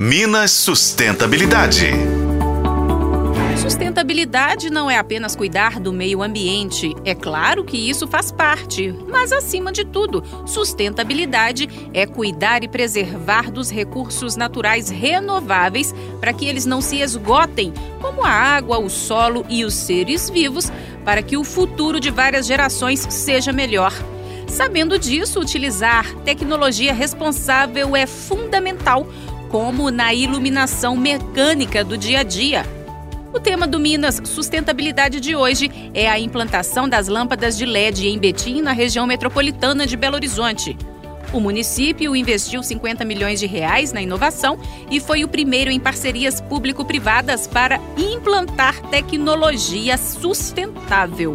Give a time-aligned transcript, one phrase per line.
[0.00, 1.90] Minas Sustentabilidade.
[3.60, 6.94] Sustentabilidade não é apenas cuidar do meio ambiente.
[7.04, 13.50] É claro que isso faz parte, mas acima de tudo, sustentabilidade é cuidar e preservar
[13.50, 19.44] dos recursos naturais renováveis para que eles não se esgotem, como a água, o solo
[19.48, 20.70] e os seres vivos,
[21.04, 23.92] para que o futuro de várias gerações seja melhor.
[24.48, 29.06] Sabendo disso, utilizar tecnologia responsável é fundamental
[29.48, 32.64] como na iluminação mecânica do dia a dia.
[33.32, 38.18] O tema do Minas Sustentabilidade de hoje é a implantação das lâmpadas de LED em
[38.18, 40.76] Betim, na região metropolitana de Belo Horizonte.
[41.32, 44.58] O município investiu 50 milhões de reais na inovação
[44.90, 51.34] e foi o primeiro em parcerias público-privadas para implantar tecnologia sustentável.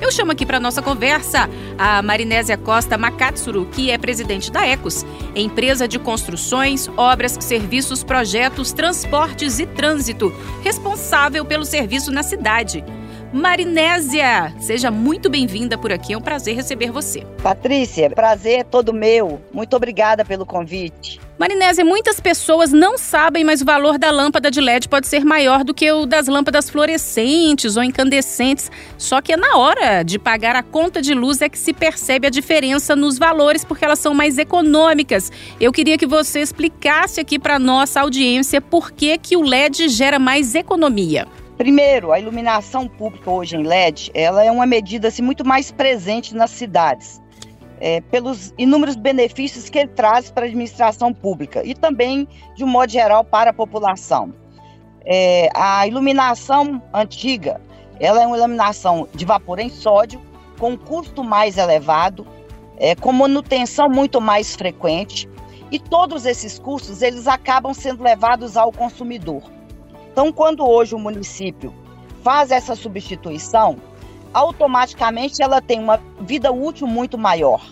[0.00, 5.04] Eu chamo aqui para nossa conversa a Marinésia Costa Makatsuru, que é presidente da Ecos,
[5.34, 10.32] empresa de construções, obras, serviços, projetos, transportes e trânsito,
[10.62, 12.84] responsável pelo serviço na cidade.
[13.32, 17.22] Marinésia, seja muito bem-vinda por aqui, é um prazer receber você.
[17.42, 19.40] Patrícia, prazer é todo meu.
[19.52, 21.25] Muito obrigada pelo convite.
[21.38, 25.64] Marinésia, muitas pessoas não sabem, mas o valor da lâmpada de LED pode ser maior
[25.64, 28.70] do que o das lâmpadas fluorescentes ou incandescentes.
[28.96, 32.26] Só que é na hora de pagar a conta de luz é que se percebe
[32.26, 35.30] a diferença nos valores, porque elas são mais econômicas.
[35.60, 40.18] Eu queria que você explicasse aqui para nossa audiência por que, que o LED gera
[40.18, 41.28] mais economia.
[41.58, 46.34] Primeiro, a iluminação pública hoje em LED, ela é uma medida assim, muito mais presente
[46.34, 47.20] nas cidades,
[47.80, 52.68] é, pelos inúmeros benefícios que ele traz para a administração pública e também, de um
[52.68, 54.32] modo geral, para a população.
[55.04, 57.60] É, a iluminação antiga,
[58.00, 60.20] ela é uma iluminação de vapor em sódio,
[60.58, 62.26] com um custo mais elevado,
[62.78, 65.28] é, com manutenção muito mais frequente,
[65.70, 69.42] e todos esses custos eles acabam sendo levados ao consumidor.
[70.12, 71.74] Então, quando hoje o município
[72.22, 73.76] faz essa substituição,
[74.32, 77.62] automaticamente ela tem uma vida útil muito maior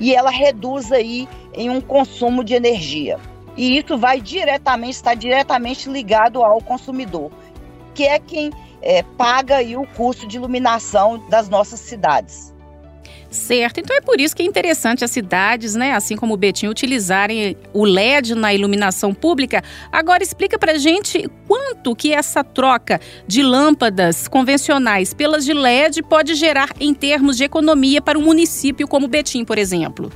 [0.00, 3.18] e ela reduz aí em um consumo de energia.
[3.56, 7.30] E isso vai diretamente, está diretamente ligado ao consumidor,
[7.94, 12.54] que é quem é, paga aí o custo de iluminação das nossas cidades.
[13.30, 16.72] Certo, então é por isso que é interessante as cidades, né, assim como o Betinho,
[16.72, 19.62] utilizarem o LED na iluminação pública.
[19.92, 26.34] Agora explica pra gente quanto que essa troca de lâmpadas convencionais pelas de LED pode
[26.34, 30.10] gerar em termos de economia para um município como Betim, por exemplo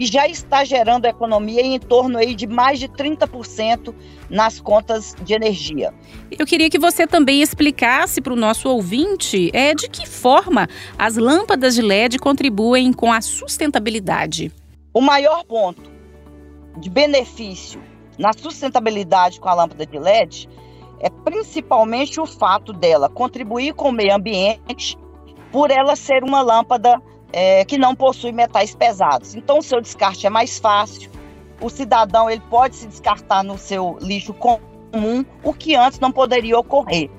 [0.00, 3.94] e já está gerando economia em torno aí de mais de 30%
[4.30, 5.92] nas contas de energia.
[6.30, 10.66] Eu queria que você também explicasse para o nosso ouvinte é, de que forma
[10.96, 14.50] as lâmpadas de LED contribuem com a sustentabilidade.
[14.94, 15.90] O maior ponto
[16.78, 17.82] de benefício
[18.18, 20.48] na sustentabilidade com a lâmpada de LED
[20.98, 24.96] é principalmente o fato dela contribuir com o meio ambiente
[25.52, 27.02] por ela ser uma lâmpada
[27.32, 29.34] é, que não possui metais pesados.
[29.34, 31.10] Então, o seu descarte é mais fácil.
[31.60, 36.58] O cidadão ele pode se descartar no seu lixo comum, o que antes não poderia
[36.58, 37.10] ocorrer.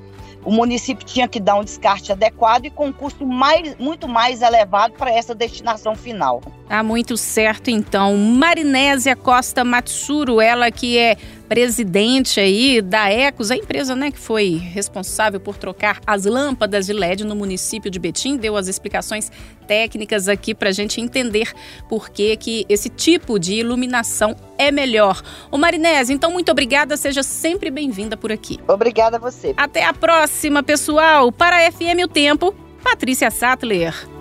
[0.43, 4.41] O município tinha que dar um descarte adequado e com um custo mais, muito mais
[4.41, 6.41] elevado para essa destinação final.
[6.71, 8.15] Tá muito certo, então.
[8.15, 11.17] Marinésia Costa Matsuro, ela que é
[11.49, 16.93] presidente aí da Ecos, a empresa né, que foi responsável por trocar as lâmpadas de
[16.93, 19.29] LED no município de Betim, deu as explicações
[19.67, 21.51] técnicas aqui para a gente entender
[21.89, 25.21] por que, que esse tipo de iluminação é melhor.
[25.51, 28.57] O Marinese, então muito obrigada, seja sempre bem-vinda por aqui.
[28.65, 29.53] Obrigada a você.
[29.57, 31.33] Até a próxima, pessoal.
[31.33, 34.20] Para a FM O Tempo, Patrícia Sattler.